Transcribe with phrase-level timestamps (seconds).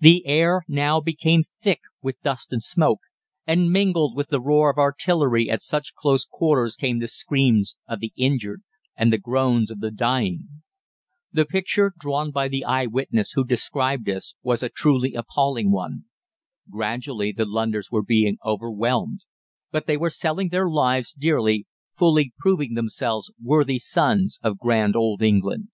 [0.00, 3.00] The air now became thick with dust and smoke;
[3.46, 8.00] and mingled with the roar of artillery at such close quarters came the screams of
[8.00, 8.62] the injured
[8.96, 10.62] and the groans of the dying.
[11.30, 16.06] The picture drawn by the eye witness who described this was a truly appalling one.
[16.70, 19.26] Gradually the Londoners were being overwhelmed,
[19.72, 25.20] but they were selling their lives dearly, fully proving themselves worthy sons of grand old
[25.20, 25.68] England.